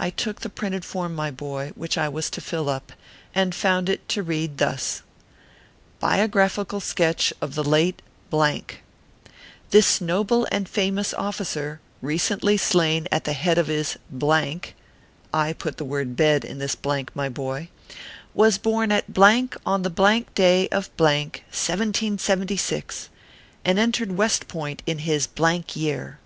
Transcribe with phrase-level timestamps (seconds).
[0.00, 2.90] I took the printed form, my boy, which I was to fill up,
[3.36, 5.02] and found it to read thus:"
[6.04, 8.02] BIOGRAPHICAL SKETCH OF THE LATE."
[9.70, 13.96] This noble and famous officer, recently slain at the head of his
[15.32, 17.68] (I put the word bed in this blank, my boy),
[18.34, 19.04] was born at
[19.64, 23.08] on the day of, 1776,
[23.64, 26.16] and entered West, Point in his yoar.